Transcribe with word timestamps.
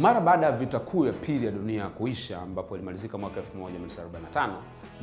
Mara 0.00 0.20
baada 0.20 0.46
ya 0.46 0.52
vita 0.52 0.78
kuu 0.78 1.06
ya 1.06 1.12
pili 1.12 1.46
ya 1.46 1.52
dunia 1.52 1.88
kuisha, 1.88 2.42
ambapo 2.42 2.74
ilimalizika 2.76 3.18
mwaka 3.18 3.40
1945, 3.40 4.50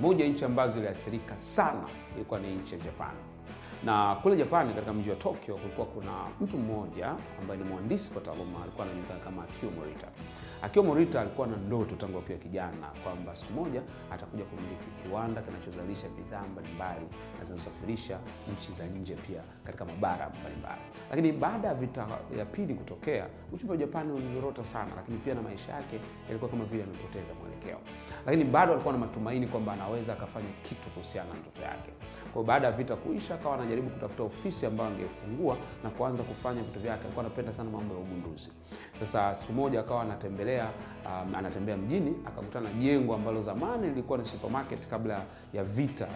moja 0.01 0.23
ya 0.26 0.29
nchi 0.31 0.46
ambazo 0.46 0.73
ziliathirika 0.73 1.38
sana 1.38 1.83
ilikuwa 2.15 2.39
ni 2.39 2.56
nchi 2.56 2.74
ya 2.76 2.79
Japani. 2.81 3.17
Na 3.85 4.15
kule 4.15 4.35
Japani, 4.35 4.74
katika 4.74 4.94
mji 4.94 5.10
wa 5.10 5.15
Tokyo, 5.15 5.56
kulikuwa 5.56 5.88
kuna 5.88 6.12
mtu 6.42 6.57
mmoja 6.57 7.15
ambaye 7.42 7.60
ni 7.60 7.65
mhandisi 7.70 8.12
kwa 8.13 8.21
taaluma, 8.21 8.62
alikuwa 8.63 8.85
anajulikana 8.85 9.20
kama 9.20 9.44
Akio 9.44 9.70
Morita. 9.71 10.07
Akio 10.62 10.83
Morita 10.83 11.21
alikuwa 11.21 11.47
na 11.47 11.58
ndoto 11.58 11.96
tangu 11.96 12.17
akiwa 12.19 12.37
kijana 12.39 12.87
kwamba 13.03 13.35
siku 13.35 13.53
moja 13.53 13.81
atakuja 14.12 14.44
kumiliki 14.44 14.87
kiwanda 15.03 15.42
kinachozalisha 15.42 16.07
bidhaa 16.09 16.44
mbalimbali 16.52 17.05
na 17.39 17.45
zinazosafirisha 17.45 18.20
nchi 18.53 18.73
za 18.73 18.85
nje 18.85 19.16
pia 19.16 19.41
katika 19.63 19.85
mabara 19.85 20.30
mbalimbali. 20.41 20.81
Lakini 21.09 21.31
baada 21.31 21.67
ya 21.67 21.73
vita 21.73 22.07
ya 22.38 22.45
pili 22.45 22.73
kutokea, 22.73 23.27
uchumi 23.53 23.71
wa 23.71 23.77
Japani 23.77 24.11
ulizorota 24.11 24.66
sana, 24.66 24.91
lakini 24.95 25.17
pia 25.17 25.33
na 25.33 25.41
maisha 25.41 25.71
yake 25.73 25.99
yalikuwa 26.27 26.52
kama 26.52 26.66
vile 26.66 26.81
yamepoteza 26.81 27.33
mwelekeo. 27.41 27.80
Lakini 28.25 28.44
bado 28.44 28.71
alikuwa 28.73 28.94
na 28.94 28.99
matumaini 28.99 29.47
kwamba 29.47 29.73
anaweza 29.73 30.13
akafanya 30.13 30.49
kitu 30.63 30.89
kuhusiana 30.89 31.30
na 31.33 31.39
ndoto 31.39 31.61
yake. 31.61 31.91
Kwa 32.33 32.44
baada 32.44 32.67
ya 32.67 32.73
vita 32.73 32.95
kuisha, 32.95 33.35
akawa 33.35 33.55
anajaribu 33.55 33.89
kutafuta 33.89 34.23
ofisi 34.23 34.66
ambayo 34.66 34.89
angefungua 34.89 35.58
na 35.83 35.89
kuanza 35.89 36.23
kufanya 36.23 36.61
vitu 36.63 36.80
vyake. 36.80 37.02
Alikuwa 37.03 37.25
anapenda 37.25 37.53
sana 37.53 37.69
mambo 37.69 37.94
ya 37.95 37.99
ugunduzi. 38.02 38.52
Sasa 38.99 39.35
siku 39.35 39.53
moja 39.53 39.80
akawa 39.80 40.02
anatembelea 40.47 40.69
um, 41.05 41.35
anatembea 41.35 41.77
mjini 41.77 42.15
akakutana 42.25 42.69
na 42.69 42.75
jengo 42.79 43.15
ambalo 43.15 43.43
zamani 43.43 43.88
lilikuwa 43.88 44.17
ni 44.17 44.25
supermarket 44.25 44.88
kabla 44.88 45.23
ya 45.53 45.63
vita 45.63 46.07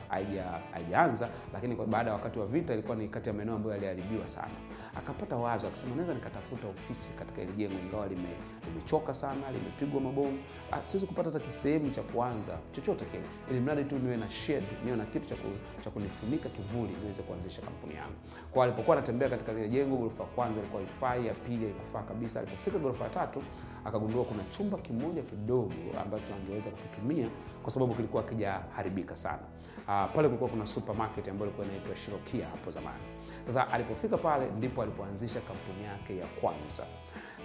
haijaanza, 0.73 1.29
lakini 1.53 1.75
baada 1.75 2.09
ya 2.09 2.15
wakati 2.15 2.39
wa 2.39 2.45
vita 2.45 2.73
ilikuwa 2.73 2.97
ni 2.97 3.07
kati 3.07 3.29
ya 3.29 3.33
maeneo 3.35 3.55
ambayo 3.55 3.75
yaliharibiwa 3.75 4.27
sana. 4.27 4.51
Akapata 4.97 5.35
wazo 5.35 5.67
akasema, 5.67 5.95
naweza 5.95 6.13
nikatafuta 6.13 6.67
ofisi 6.67 7.09
katika 7.19 7.41
ile 7.41 7.51
jengo, 7.51 7.73
ingawa 7.85 8.07
limechoka 8.07 9.13
sana, 9.13 9.51
limepigwa 9.51 10.01
mabomu, 10.01 10.39
siwezi 10.85 11.07
kupata 11.07 11.29
hata 11.31 11.45
kisehemu 11.45 11.89
cha 11.91 12.01
kuanza 12.01 12.57
chochote 12.71 13.05
kile, 13.05 13.23
ili 13.51 13.59
mradi 13.59 13.83
tu 13.83 13.95
niwe 13.95 14.17
na 14.17 14.29
shed, 14.29 14.63
niwe 14.85 14.97
na 14.97 15.05
kitu 15.05 15.35
cha 15.83 15.89
kunifunika 15.91 16.49
kivuli, 16.49 16.93
niweze 17.01 17.21
kuanzisha 17.21 17.61
kampuni 17.61 17.95
yangu. 17.95 18.13
Kwa 18.51 18.63
alipokuwa 18.65 18.97
anatembea 18.97 19.29
katika 19.29 19.51
ile 19.51 19.69
jengo, 19.69 19.95
ghorofa 19.97 20.23
ya 20.23 20.29
kwanza 20.29 20.59
ilikuwa 20.59 20.81
haifai, 20.81 21.27
ya 21.27 21.33
pili 21.33 21.65
haikufaa 21.65 22.03
kabisa. 22.03 22.39
Alipofika 22.39 22.79
ghorofa 22.79 23.03
ya 23.03 23.09
tatu 23.09 23.43
akagundua 23.85 24.20
kuna 24.25 24.43
chumba 24.43 24.77
kimoja 24.77 25.21
kidogo 25.21 25.71
ambacho 26.03 26.35
angeweza 26.35 26.69
kukitumia 26.69 27.27
kwa 27.63 27.71
sababu 27.71 27.93
kilikuwa 27.95 28.23
kijaharibika 28.23 29.15
sana. 29.15 29.41
Uh, 29.77 30.15
pale 30.15 30.27
kulikuwa 30.27 30.49
kuna 30.49 30.65
supermarket 30.65 31.27
ambayo 31.27 31.45
ilikuwa 31.51 31.67
inaitwa 31.67 31.95
Shirokia 31.95 32.45
hapo 32.45 32.71
zamani. 32.71 33.03
Sasa 33.47 33.67
alipofika 33.71 34.17
pale 34.17 34.45
ndipo 34.57 34.81
alipoanzisha 34.81 35.39
kampuni 35.41 35.83
yake 35.85 36.17
ya 36.17 36.27
kwanza. 36.27 36.83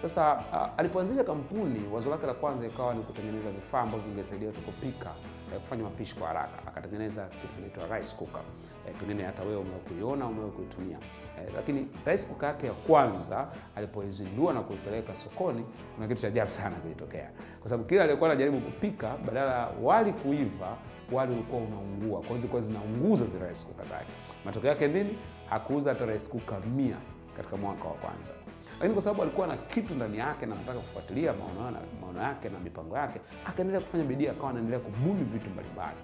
Sasa 0.02 0.34
uh, 0.52 0.68
alipoanzisha 0.80 1.24
kampuni, 1.24 1.83
wazo 1.92 2.10
lake 2.10 2.27
la 2.27 2.34
kwanza 2.34 2.66
ikawa 2.66 2.94
ni 2.94 3.02
kutengeneza 3.02 3.50
vifaa 3.50 3.80
ambavyo 3.80 4.06
vingesaidia 4.08 4.48
watu 4.48 4.60
kupika, 4.60 5.10
eh, 5.55 5.60
kufanya 5.60 5.83
mapishi 5.83 6.14
kwa 6.16 6.27
haraka. 6.28 6.58
Akatengeneza 6.66 7.27
kitu 7.27 7.48
kinaitwa 7.55 7.96
rice 7.98 8.14
cooker. 8.18 8.41
Eh, 8.88 8.94
pengine 9.00 9.22
hata 9.22 9.42
wewe 9.42 9.56
umewahi 9.56 9.83
kuiona, 9.88 10.27
umewahi 10.27 10.52
kuitumia. 10.52 10.98
Eh, 11.38 11.48
lakini 11.56 11.88
rice 12.06 12.27
cooker 12.27 12.48
yake 12.48 12.66
ya 12.66 12.72
kwanza 12.72 13.48
alipoizindua 13.77 14.52
na 14.55 14.61
kuipeleka 14.61 15.14
sokoni, 15.14 15.64
kuna 15.94 16.08
kitu 16.08 16.20
cha 16.20 16.28
ajabu 16.28 16.50
sana 16.50 16.77
kilitokea, 16.77 17.30
kwa 17.61 17.70
sababu 17.70 17.88
kila 17.88 18.02
aliyekuwa 18.02 18.30
anajaribu 18.30 18.61
kupika, 18.61 19.14
badala 19.27 19.68
wali 19.83 20.12
kuiva, 20.12 20.77
wali 21.12 21.32
ulikuwa 21.32 21.62
unaungua. 21.62 22.20
Kwa 22.22 22.36
zilikuwa 22.36 22.62
zinaunguza 22.62 23.24
zile 23.26 23.48
rice 23.48 23.64
cooker 23.66 23.84
zake. 23.86 24.12
Matokeo 24.44 24.70
yake 24.70 24.88
nini? 24.88 25.18
Hakuuza 25.50 25.90
hata 25.90 26.06
rice 26.06 26.28
cooker 26.28 26.66
mia 26.66 26.96
katika 27.36 27.56
mwaka 27.56 27.84
wa 27.88 27.94
kwanza 27.94 28.32
lakini 28.76 28.92
kwa 28.94 29.02
sababu 29.02 29.22
alikuwa 29.22 29.46
na 29.46 29.56
kitu 29.56 29.94
ndani 29.94 30.18
yake 30.18 30.46
na 30.46 30.55
anataka 30.55 30.78
kufuatilia 30.78 31.33
maono 31.33 31.78
maono 32.00 32.22
yake 32.22 32.48
na 32.48 32.58
mipango 32.58 32.96
yake, 32.96 33.20
akaendelea 33.46 33.80
kufanya 33.80 34.05
bidii, 34.05 34.28
akawa 34.28 34.50
anaendelea 34.50 34.80
kubuni 34.80 35.24
vitu 35.24 35.50
mbalimbali. 35.50 35.98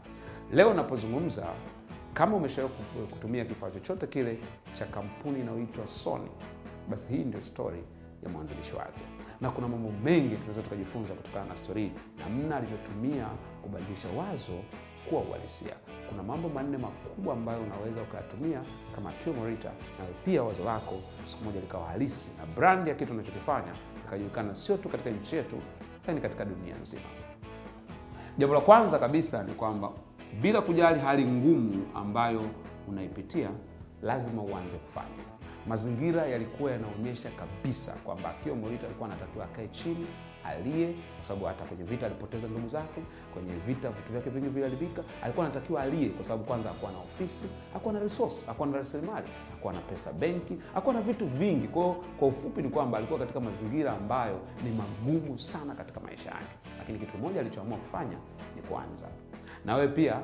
Leo 0.52 0.74
napozungumza, 0.74 1.46
kama 2.14 2.36
umeshawahi 2.36 2.74
kutumia 3.10 3.44
kifaa 3.44 3.70
chochote 3.70 4.06
kile 4.06 4.38
cha 4.74 4.84
kampuni 4.86 5.40
inayoitwa 5.40 5.86
Sony, 5.86 6.30
basi 6.90 7.12
hii 7.12 7.24
ndio 7.24 7.40
story 7.42 7.84
ya 8.22 8.28
mwanzilishi 8.30 8.74
wake, 8.76 9.00
na 9.40 9.50
kuna 9.50 9.68
mambo 9.68 9.90
mengi 10.04 10.36
tunaweza 10.36 10.62
tukajifunza 10.62 11.14
kutokana 11.14 11.44
na 11.46 11.56
story 11.56 11.92
namna 12.18 12.56
alivyotumia 12.56 13.26
kubadilisha 13.62 14.08
wazo 14.08 14.60
kuwa 15.08 15.22
uhalisia. 15.22 15.74
Kuna 16.08 16.22
mambo 16.22 16.48
manne 16.48 16.78
makubwa 16.78 17.34
ambayo 17.34 17.58
unaweza 17.62 18.02
ukayatumia 18.02 18.60
kama 18.94 19.10
Akio 19.10 19.32
Morita, 19.32 19.68
na 19.68 20.04
pia 20.24 20.42
wazo 20.42 20.64
lako 20.64 20.94
siku 21.24 21.44
moja 21.44 21.60
likawa 21.60 21.86
halisi 21.88 22.30
na 22.38 22.46
brand 22.46 22.88
ya 22.88 22.94
kitu 22.94 23.12
unachokifanya 23.12 23.72
ikajulikana 24.06 24.54
sio 24.54 24.76
tu 24.76 24.88
katika 24.88 25.10
nchi 25.10 25.36
yetu, 25.36 25.56
lakini 26.00 26.20
katika 26.20 26.44
dunia 26.44 26.74
nzima. 26.82 27.02
Jambo 28.38 28.54
la 28.54 28.60
kwanza 28.60 28.98
kabisa 28.98 29.42
ni 29.42 29.54
kwamba 29.54 29.90
bila 30.42 30.60
kujali 30.60 31.00
hali 31.00 31.24
ngumu 31.24 31.86
ambayo 31.94 32.42
unaipitia, 32.88 33.50
lazima 34.02 34.42
uanze 34.42 34.76
kufanya. 34.76 35.22
Mazingira 35.66 36.26
yalikuwa 36.26 36.70
yanaonyesha 36.72 37.30
kabisa 37.30 37.92
kwamba 38.04 38.28
Akio 38.30 38.54
Morita 38.54 38.86
alikuwa 38.86 39.08
anatakiwa 39.08 39.44
akae 39.44 39.68
chini 39.68 40.06
alie, 40.44 40.86
kwa 41.16 41.24
sababu 41.26 41.44
hata 41.46 41.64
kwenye 41.64 41.84
vita 41.84 42.06
alipoteza 42.06 42.46
ndugu 42.48 42.68
zake. 42.68 43.00
Kwenye 43.34 43.52
vita 43.66 43.88
vitu 43.90 44.12
vyake 44.12 44.30
vingi 44.30 44.48
viliharibika. 44.48 45.02
Alikuwa 45.22 45.46
anatakiwa 45.46 45.82
alie, 45.82 46.08
kwa 46.08 46.24
sababu 46.24 46.44
kwanza 46.44 46.68
hakuwa 46.68 46.92
na 46.92 46.98
ofisi, 46.98 47.44
hakuwa 47.72 47.94
na 47.94 48.00
resource, 48.00 48.46
hakuwa 48.46 48.68
na 48.68 48.76
rasilimali, 48.78 49.26
hakuwa 49.50 49.72
na 49.72 49.80
pesa 49.80 50.12
benki, 50.12 50.58
hakuwa 50.74 50.94
na 50.94 51.00
vitu 51.00 51.26
vingi. 51.26 51.68
Kwa 51.68 51.94
kwa 51.94 52.28
ufupi 52.28 52.62
ni 52.62 52.68
kwamba 52.68 52.98
alikuwa 52.98 53.18
katika 53.18 53.40
mazingira 53.40 53.92
ambayo 53.92 54.40
ni 54.64 54.70
magumu 54.70 55.38
sana 55.38 55.74
katika 55.74 56.00
maisha 56.00 56.30
yake, 56.30 56.54
lakini 56.78 56.98
kitu 56.98 57.12
kimoja 57.12 57.40
alichoamua 57.40 57.78
kufanya 57.78 58.16
ni 58.56 58.62
kuanza. 58.62 59.08
Na 59.64 59.74
wewe 59.74 59.88
pia 59.88 60.20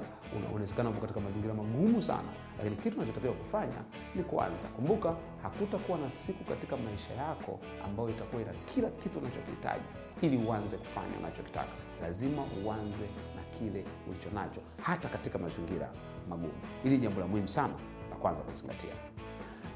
unawezekana 0.52 0.90
uko 0.90 1.00
katika 1.00 1.20
mazingira 1.20 1.54
magumu 1.54 2.02
sana, 2.02 2.28
lakini 2.58 2.76
kitu 2.76 2.96
unachotakiwa 2.96 3.32
kufanya 3.32 3.78
ni 4.14 4.22
kuanza. 4.22 4.68
Kumbuka, 4.68 5.14
hakutakuwa 5.42 5.98
na 5.98 6.10
siku 6.10 6.44
katika 6.44 6.76
maisha 6.76 7.14
yako 7.14 7.60
ambayo 7.84 8.08
itakuwa 8.10 8.42
ina 8.42 8.52
kila 8.74 8.88
kitu 8.90 9.18
unachokihitaji 9.18 9.84
ili 10.22 10.36
uanze 10.36 10.76
kufanya 10.76 11.18
unachokitaka. 11.18 11.72
Lazima 12.02 12.42
uanze 12.64 13.04
na 13.36 13.58
kile 13.58 13.84
ulicho 14.10 14.30
nacho, 14.34 14.60
hata 14.82 15.08
katika 15.08 15.38
mazingira 15.38 15.90
magumu. 16.28 16.52
Hili 16.82 16.96
ni 16.96 17.02
jambo 17.02 17.20
la 17.20 17.26
muhimu 17.26 17.48
sana 17.48 17.74
la 18.10 18.16
kwanza 18.16 18.42
kuzingatia. 18.42 18.94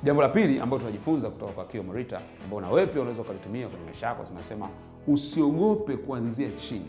Jambo 0.03 0.23
la 0.23 0.29
pili 0.29 0.61
ambalo 0.61 0.81
tunajifunza 0.81 1.31
kutoka 1.31 1.53
kwa 1.53 1.65
Kio 1.65 1.83
Morita, 1.83 2.21
ambao 2.45 2.61
na 2.61 2.71
wewe 2.71 2.87
pia 2.87 3.01
unaweza 3.01 3.23
ukalitumia 3.23 3.69
kwenye 3.69 3.85
maisha 3.85 4.07
yako, 4.07 4.25
tunasema 4.25 4.69
usiogope 5.07 5.97
kuanzia 5.97 6.53
chini. 6.53 6.89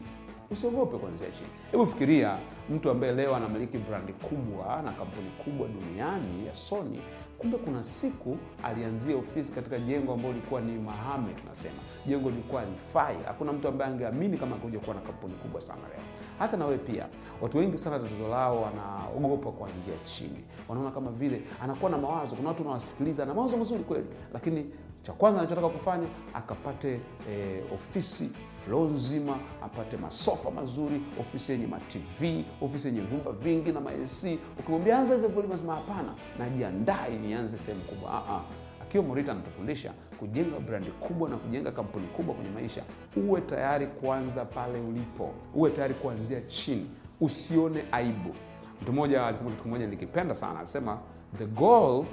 Usiogope 0.53 0.97
kuanzia 0.97 1.27
chini. 1.27 1.49
Hebu 1.71 1.87
fikiria 1.87 2.37
mtu 2.69 2.89
ambaye 2.89 3.13
leo 3.13 3.35
anamiliki 3.35 3.77
brandi 3.77 4.13
kubwa 4.13 4.81
na 4.81 4.91
kampuni 4.91 5.29
kubwa 5.29 5.67
duniani 5.67 6.47
ya 6.47 6.55
Sony, 6.55 6.99
kumbe 7.37 7.57
kuna 7.57 7.83
siku 7.83 8.37
alianzia 8.63 9.15
ofisi 9.17 9.51
katika 9.51 9.79
jengo 9.79 10.13
ambalo 10.13 10.33
lilikuwa 10.33 10.61
ni 10.61 10.71
mahame, 10.79 11.33
tunasema 11.33 11.75
jengo 12.05 12.29
lilikuwa 12.29 12.61
halifai. 12.61 13.17
Hakuna 13.25 13.53
mtu 13.53 13.67
ambaye 13.67 13.91
angeamini 13.91 14.37
kama 14.37 14.55
angekuja 14.55 14.79
kuwa 14.79 14.95
na 14.95 15.01
kampuni 15.01 15.33
kubwa 15.33 15.61
sana 15.61 15.81
leo. 15.81 16.05
Hata 16.39 16.57
na 16.57 16.65
wewe 16.65 16.77
pia, 16.77 17.05
watu 17.41 17.57
wengi 17.57 17.77
sana 17.77 17.99
tatizo 17.99 18.27
lao 18.27 18.61
wanaogopa 18.61 19.51
kuanzia 19.51 19.93
chini, 20.05 20.43
wanaona 20.69 20.91
kama 20.91 21.11
vile 21.11 21.41
anakuwa 21.63 21.91
na 21.91 21.97
mawazo. 21.97 22.35
Kuna 22.35 22.49
watu 22.49 22.63
unawasikiliza 22.63 23.25
na 23.25 23.33
mawazo 23.33 23.57
mazuri 23.57 23.83
kweli, 23.83 24.05
lakini 24.33 24.65
cha 25.03 25.13
kwanza 25.13 25.39
anachotaka 25.39 25.69
kufanya 25.69 26.07
akapate 26.33 26.99
eh, 27.29 27.63
ofisi 27.73 28.31
floor 28.65 28.91
nzima, 28.91 29.37
apate 29.61 29.97
masofa 29.97 30.51
mazuri, 30.51 31.01
ofisi 31.19 31.51
yenye 31.51 31.67
matv, 31.67 32.43
ofisi 32.61 32.87
yenye 32.87 33.01
vyumba 33.01 33.31
vingi 33.31 33.71
na 33.71 33.79
ma-AC. 33.81 34.39
Ukimwambia 34.59 34.99
anza 34.99 35.15
hizo 35.15 35.27
volume, 35.27 35.55
hapana, 35.67 36.13
najiandaa 36.39 37.07
nianze 37.07 37.57
sehemu 37.57 37.83
kubwa. 37.83 38.11
Ah, 38.11 38.33
ah. 38.35 38.41
Akio 38.81 39.03
Morita 39.03 39.31
anatufundisha 39.31 39.93
kujenga 40.19 40.59
brandi 40.59 40.91
kubwa 40.91 41.29
na 41.29 41.37
kujenga 41.37 41.71
kampuni 41.71 42.07
kubwa 42.07 42.35
kwenye 42.35 42.49
maisha. 42.51 42.83
Uwe 43.15 43.41
tayari 43.41 43.87
kuanza 43.87 44.45
pale 44.45 44.79
ulipo, 44.79 45.31
uwe 45.55 45.69
tayari 45.69 45.93
kuanzia 45.93 46.41
chini, 46.41 46.85
usione 47.21 47.83
aibu. 47.91 48.35
Mtu 48.81 48.93
mmoja 48.93 49.25
alisema 49.27 49.49
kitu 49.49 49.63
kimoja 49.63 49.87
nikipenda 49.87 50.35
sana, 50.35 50.59
alisema 50.59 50.99
the 51.37 51.45
goal 51.45 52.05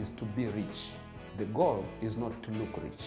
is 0.00 0.16
to 0.16 0.24
be 0.36 0.42
rich, 0.46 0.90
the 1.38 1.44
goal 1.44 1.78
is 2.02 2.16
not 2.18 2.32
to 2.42 2.50
look 2.52 2.84
rich. 2.84 3.04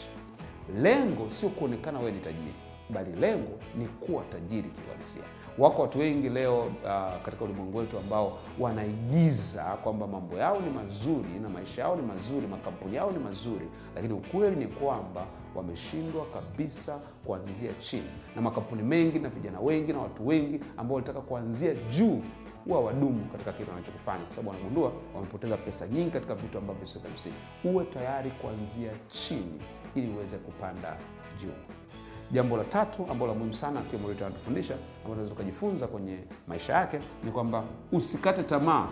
Lengo 0.82 1.30
sio 1.30 1.50
kuonekana 1.50 2.00
wewe 2.00 2.12
ni 2.12 2.20
tajiri, 2.20 2.54
bali 2.90 3.12
lengo 3.12 3.60
ni 3.78 3.88
kuwa 3.88 4.24
tajiri 4.24 4.70
kiuhalisia. 4.70 5.24
Wako 5.58 5.82
watu 5.82 6.00
wengi 6.00 6.30
leo 6.30 6.60
uh, 6.62 7.22
katika 7.26 7.44
ulimwengu 7.46 7.78
wetu 7.78 7.98
ambao 7.98 8.38
wanaigiza 8.60 9.64
kwamba 9.64 10.08
mambo 10.08 10.38
yao 10.38 10.62
ni 10.62 10.70
mazuri 10.70 11.30
na 11.42 11.50
maisha 11.50 11.82
yao 11.82 11.96
ni 11.96 12.02
mazuri, 12.02 12.48
makampuni 12.48 12.96
yao 12.96 13.12
ni 13.12 13.20
mazuri, 13.20 13.68
lakini 13.96 14.14
ukweli 14.14 14.56
ni 14.56 14.68
kwamba 14.68 15.26
wameshindwa 15.56 16.26
kabisa 16.26 17.00
kuanzia 17.26 17.74
chini, 17.74 18.10
na 18.36 18.42
makampuni 18.42 18.84
mengi 18.84 19.20
na 19.20 19.30
vijana 19.30 19.60
wengi 19.60 19.94
na 19.94 20.00
watu 20.00 20.28
wengi 20.28 20.60
ambao 20.78 20.96
walitaka 20.96 21.22
kuanzia 21.22 21.74
juu 21.74 22.22
huwa 22.66 22.80
wadumu 22.82 23.26
katika 23.32 23.54
kitu 23.54 23.70
wanachokifanya, 23.70 24.24
kwa 24.26 24.36
sababu 24.36 24.50
wanagundua 24.50 24.92
wamepoteza 25.16 25.58
pesa 25.58 25.88
nyingi 25.88 26.12
katika 26.12 26.36
vitu 26.36 26.58
ambavyo 26.58 26.86
sio 26.88 27.02
vya 27.02 27.12
msingi. 27.12 27.36
Uwe 27.64 27.86
tayari 27.86 28.32
kuanzia 28.32 28.92
chini 29.12 29.62
ili 29.96 30.10
uweze 30.14 30.38
kupanda 30.38 30.98
juu. 31.42 31.83
Jambo 32.32 32.58
la 32.58 32.64
tatu 32.64 33.06
ambalo 33.12 33.28
la 33.32 33.38
muhimu 33.38 33.54
sana 33.54 33.80
akiwa 33.80 34.02
Morito 34.02 34.26
anatufundisha 34.26 34.74
ambalo 34.74 35.04
tunaweza 35.16 35.30
tukajifunza 35.36 35.88
kwenye 35.88 36.18
maisha 36.48 36.74
yake 36.74 37.00
ni 37.24 37.32
kwamba 37.32 37.64
usikate 37.92 38.44
tamaa 38.44 38.88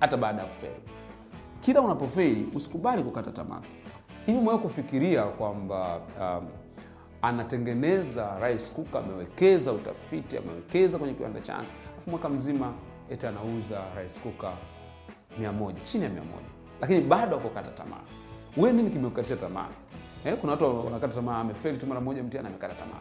hata 0.00 0.16
baada 0.16 0.42
ya 0.42 0.48
kufeli. 0.48 0.80
Kila 1.60 1.80
unapofeli 1.80 2.48
usikubali 2.54 3.02
kukata 3.02 3.30
tamaa. 3.30 3.60
Hivi 4.26 4.38
umewahi 4.38 4.58
kufikiria 4.62 5.22
kwamba 5.24 6.00
um, 6.20 6.46
anatengeneza 7.22 8.48
rice 8.48 8.70
cooker, 8.76 9.00
amewekeza 9.00 9.72
utafiti, 9.72 10.36
amewekeza 10.36 10.98
kwenye 10.98 11.14
kiwanda 11.14 11.40
chake, 11.40 11.66
afu 11.98 12.10
mwaka 12.10 12.28
mzima 12.28 12.72
eti 13.10 13.26
anauza 13.26 13.80
rice 14.02 14.20
cooker 14.20 14.52
mia 15.38 15.52
moja 15.52 15.80
chini 15.84 16.04
ya 16.04 16.10
mia 16.10 16.22
moja 16.22 16.46
lakini 16.80 17.00
bado 17.00 17.36
akukata 17.36 17.70
tamaa. 17.70 18.00
Wewe 18.56 18.72
nini 18.72 18.90
kimekukatisha 18.90 19.36
tamaa? 19.36 19.68
Eh, 20.24 20.36
kuna 20.40 20.52
watu 20.52 20.84
wanakata 20.84 21.14
tamaa, 21.14 21.38
amefeli 21.38 21.78
tu 21.78 21.86
mara 21.86 22.00
moja 22.00 22.22
mtihani 22.22 22.48
amekata 22.48 22.74
tamaa. 22.74 23.00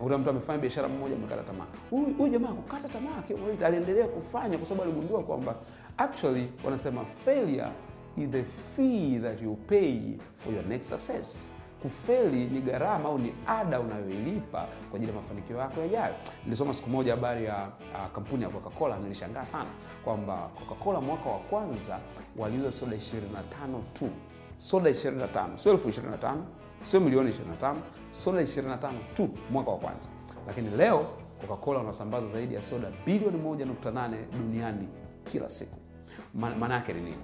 Unakuta 0.00 0.18
mtu 0.18 0.30
amefanya 0.30 0.58
biashara 0.58 0.88
mmoja 0.88 1.14
amekata 1.16 1.42
tamaa. 1.42 1.66
Huyu 1.90 2.28
jamaa 2.28 2.48
kukata 2.48 2.88
tamaa 2.88 3.22
Morito 3.42 3.66
aliendelea 3.66 4.06
kufanya 4.06 4.58
kwa 4.58 4.66
sababu 4.66 4.82
aligundua 4.82 5.22
kwamba 5.22 5.54
actually 5.98 6.48
wanasema 6.64 7.04
failure 7.24 7.68
is 8.16 8.30
the 8.30 8.42
fee 8.76 9.18
that 9.22 9.42
you 9.42 9.54
pay 9.56 10.00
for 10.44 10.54
your 10.54 10.64
next 10.66 10.88
success. 10.90 11.50
Kufeli 11.82 12.46
ni 12.46 12.60
gharama 12.60 13.08
au 13.08 13.18
ni 13.18 13.32
ada 13.46 13.80
unayoilipa 13.80 14.66
kwa 14.90 14.96
ajili 14.96 15.12
ya 15.12 15.16
mafanikio 15.16 15.56
yako 15.56 15.80
yajayo. 15.80 16.14
Nilisoma 16.44 16.74
siku 16.74 16.90
moja 16.90 17.14
habari 17.14 17.44
ya 17.44 17.56
uh, 17.94 18.12
kampuni 18.14 18.42
ya 18.42 18.48
Coca-Cola. 18.48 18.98
Nilishangaa 18.98 19.44
sana 19.44 19.70
kwamba 20.04 20.36
Coca-Cola 20.36 21.00
mwaka 21.00 21.30
wa 21.30 21.38
kwanza 21.38 21.98
waliuza 22.38 22.72
soda 22.72 22.96
25 22.96 23.00
tu, 23.92 24.08
soda 24.60 24.90
25, 24.90 25.56
sio 25.56 25.72
elfu 25.72 25.88
25, 25.88 26.34
sio 26.84 27.00
milioni 27.00 27.30
25, 27.30 27.74
soda 28.10 28.42
25 28.42 28.92
tu 29.14 29.28
mwaka 29.50 29.70
wa 29.70 29.78
kwanza, 29.78 30.08
lakini 30.46 30.70
leo 30.70 31.06
Coca-Cola 31.40 31.92
zaidi 32.32 32.54
ya 32.54 32.62
soda 32.62 32.88
bilioni 33.06 33.38
1.8 33.38 34.16
duniani 34.32 34.88
kila 35.24 35.48
siku. 35.48 35.76
Maana 36.34 36.74
yake 36.74 36.92
ni 36.92 37.00
nini? 37.00 37.16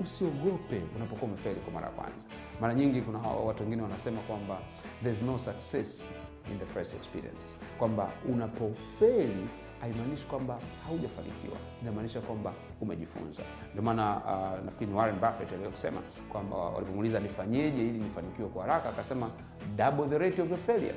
Usiogope 0.00 0.82
unapokuwa 0.96 1.28
umefeli 1.30 1.60
kwa 1.60 1.72
mara 1.72 1.86
ya 1.86 1.92
kwanza. 1.92 2.26
Mara 2.60 2.74
nyingi 2.74 3.02
kuna 3.02 3.18
watu 3.18 3.62
wengine 3.62 3.82
wanasema 3.82 4.20
kwamba 4.20 4.58
there's 5.02 5.22
no 5.22 5.38
success 5.38 6.14
in 6.52 6.58
the 6.58 6.66
first 6.66 6.94
experience, 6.94 7.58
kwamba 7.78 8.10
unapofeli 8.28 9.46
haimaanishi 9.80 10.26
kwamba 10.26 10.58
haujafanikiwa, 10.86 11.56
inamaanisha 11.82 12.20
kwamba 12.20 12.52
umejifunza. 12.80 13.42
Ndio 13.72 13.82
maana 13.82 14.16
uh, 14.16 14.64
nafikiri 14.64 14.90
ni 14.90 14.96
Warren 14.98 15.18
Buffett 15.20 15.48
aliwahi 15.52 15.70
kusema 15.70 16.00
kwamba 16.32 16.56
walipomuuliza 16.56 17.20
nifanyeje 17.20 17.80
ili 17.80 17.98
nifanikiwe 17.98 18.48
kwa 18.48 18.62
haraka, 18.62 18.88
akasema 18.88 19.30
double 19.76 20.08
the 20.08 20.18
rate 20.18 20.42
of 20.42 20.48
your 20.48 20.58
failure 20.58 20.94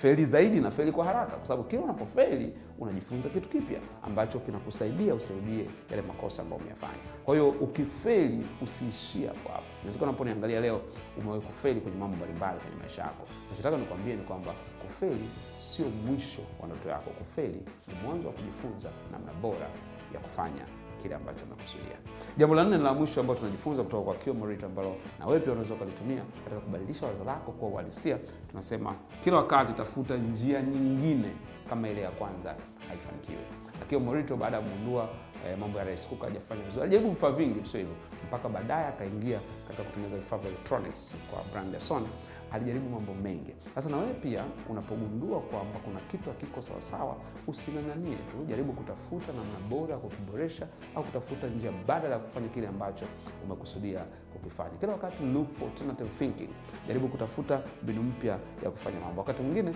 feli 0.00 0.26
zaidi 0.26 0.60
na 0.60 0.70
feli 0.70 0.92
kwa 0.92 1.04
haraka, 1.04 1.36
kwa 1.36 1.46
sababu 1.46 1.68
kila 1.68 1.82
unapofeli 1.82 2.52
unajifunza 2.78 3.28
kitu 3.28 3.48
kipya 3.48 3.80
ambacho 4.02 4.38
kinakusaidia 4.38 5.14
usirudie 5.14 5.66
yale 5.90 6.02
makosa 6.02 6.42
ambayo 6.42 6.60
umeyafanya. 6.62 7.02
Kwa 7.24 7.34
hiyo 7.34 7.48
ukifeli, 7.50 8.46
usiishie 8.62 9.26
hapo 9.26 9.48
hapo. 9.48 9.64
Inawezekana 9.82 10.10
unaponiangalia 10.10 10.60
leo 10.60 10.80
umewahi 11.18 11.40
kufeli 11.42 11.80
kwenye 11.80 11.98
mambo 11.98 12.16
mbalimbali 12.16 12.58
kwenye 12.60 12.76
maisha 12.76 13.02
yako. 13.02 13.22
Nachotaka 13.50 13.76
nikwambie 13.76 14.14
ni 14.16 14.22
kwamba 14.22 14.54
kufeli 14.82 15.28
sio 15.58 15.86
mwisho 16.06 16.42
wa 16.60 16.66
ndoto 16.66 16.88
yako. 16.88 17.10
Kufeli 17.10 17.62
ni 17.88 17.94
mwanzo 18.04 18.28
wa 18.28 18.34
kujifunza 18.34 18.88
namna 19.12 19.32
bora 19.32 19.66
ya 20.14 20.20
kufanya 20.20 20.64
kile 21.02 21.14
ambacho 21.14 21.44
umekusudia. 21.44 21.96
Jambo 22.38 22.54
la 22.54 22.64
nne 22.64 22.78
la 22.78 22.94
mwisho 22.94 23.20
ambalo 23.20 23.38
tunajifunza 23.38 23.82
kutoka 23.82 24.04
kwa 24.04 24.14
Kio 24.14 24.32
ambalo 24.66 24.96
na 25.18 25.26
wewe 25.26 25.40
pia 25.40 25.52
unaweza 25.52 25.74
ukalitumia 25.74 26.22
katika 26.44 26.60
kubadilisha 26.60 27.06
wazo 27.06 27.24
lako 27.24 27.52
kuwa 27.52 27.70
uhalisia, 27.70 28.18
tunasema 28.50 28.94
kila 29.24 29.36
wakati 29.36 29.72
tafuta 29.72 30.16
njia 30.16 30.62
nyingine 30.62 31.30
kama 31.68 31.88
ile 31.88 32.00
ya 32.00 32.10
kwanza 32.10 32.54
haifanikiwi. 32.88 33.71
Akio 33.82 34.00
Morito 34.00 34.36
baada 34.36 34.56
ya 34.56 34.62
kugundua 34.62 35.08
eh, 35.46 35.58
mambo 35.58 35.78
ya 35.78 35.84
rice 35.84 36.06
cooker 36.08 36.28
hajafanya 36.28 36.62
vizuri, 36.62 36.82
alijaribu 36.82 37.10
vifaa 37.10 37.30
vingi, 37.30 37.68
sio 37.68 37.80
hivyo, 37.80 37.94
mpaka 38.28 38.48
baadaye 38.48 38.86
akaingia 38.86 39.40
katika 39.68 39.82
kutengeneza 39.84 40.16
vifaa 40.16 40.38
vya 40.38 40.48
electronics 40.48 41.16
kwa 41.30 41.42
brand 41.52 41.74
ya 41.74 41.80
Sony. 41.80 42.06
Alijaribu 42.52 42.90
mambo 42.90 43.14
mengi. 43.14 43.52
Sasa 43.74 43.88
na 43.90 43.96
wewe 43.96 44.14
pia 44.14 44.44
unapogundua 44.68 45.40
kwamba 45.40 45.78
kuna 45.84 46.00
kitu 46.00 46.28
hakiko 46.30 46.62
sawasawa, 46.62 47.16
using'ang'anie 47.46 48.16
tu, 48.16 48.44
jaribu 48.48 48.72
kutafuta 48.72 49.26
namna 49.32 49.58
bora 49.70 49.96
kukiboresha 49.96 50.66
au 50.94 51.02
kutafuta 51.02 51.46
njia 51.46 51.72
badala 51.86 52.14
ya 52.14 52.18
kufanya 52.20 52.48
kile 52.48 52.68
ambacho 52.68 53.06
umekusudia 53.44 54.00
kukifanya. 54.32 54.70
Kila 54.80 54.92
wakati 54.92 55.22
look 55.24 55.52
for 55.58 55.68
alternative 55.68 56.10
thinking, 56.18 56.48
jaribu 56.88 57.08
kutafuta 57.08 57.60
mbinu 57.82 58.02
mpya 58.02 58.38
ya 58.64 58.70
kufanya 58.70 59.00
mambo. 59.00 59.20
Wakati 59.20 59.42
mwingine 59.42 59.74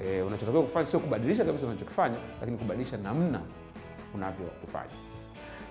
e, 0.00 0.22
unachotakiwa 0.22 0.62
kufanya 0.62 0.86
sio 0.86 1.00
kubadilisha 1.00 1.44
kabisa 1.44 1.66
unachokifanya, 1.66 2.16
lakini 2.40 2.58
kubadilisha 2.58 2.96
namna 2.96 3.40
unavyokifanya. 4.14 4.90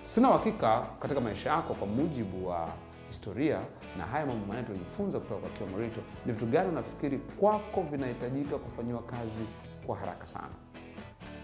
Sina 0.02 0.30
uhakika 0.30 0.86
katika 1.00 1.20
maisha 1.20 1.50
yako, 1.50 1.74
kwa 1.74 1.86
mujibu 1.86 2.48
wa 2.48 2.68
historia 3.08 3.60
na 3.98 4.04
haya 4.04 4.26
mambo 4.26 4.46
manne 4.46 4.62
tulijifunza 4.62 5.20
kutoka 5.20 5.40
kwa 5.40 5.50
Kio 5.50 5.66
Morito, 5.66 6.00
ni 6.26 6.32
vitu 6.32 6.46
gani 6.46 6.68
unafikiri 6.68 7.18
kwako 7.18 7.82
vinahitajika 7.82 8.56
kufanyiwa 8.58 9.02
kazi 9.02 9.44
kwa 9.86 9.96
haraka 9.96 10.26
sana? 10.26 10.54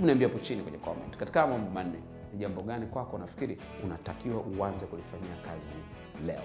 Mniambia 0.01 0.29
hapo 0.29 0.41
chini 0.41 0.63
kwenye 0.63 0.79
comment. 0.79 1.17
Katika 1.17 1.47
mambo 1.47 1.71
manne, 1.71 1.99
ni 2.33 2.39
jambo 2.39 2.63
gani 2.63 2.87
kwako 2.87 3.17
unafikiri 3.17 3.59
unatakiwa 3.85 4.43
uanze 4.59 4.87
kulifanyia 4.87 5.37
kazi 5.47 5.75
leo? 6.27 6.43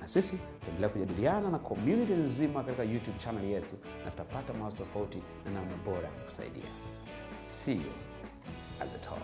Na 0.00 0.08
sisi 0.08 0.38
tuendelea 0.64 0.88
kujadiliana 0.88 1.50
na 1.50 1.58
community 1.58 2.12
nzima 2.12 2.62
katika 2.64 2.82
YouTube 2.82 3.18
channel 3.18 3.44
yetu, 3.44 3.76
na 4.04 4.10
tutapata 4.10 4.52
mawazo 4.52 4.76
tofauti 4.76 5.18
na 5.44 5.50
namna 5.50 5.76
bora 5.84 6.02
ya 6.08 6.24
kusaidia. 6.24 6.70
See 7.42 7.72
you 7.76 7.92
at 8.80 8.92
the 8.92 8.98
top. 8.98 9.18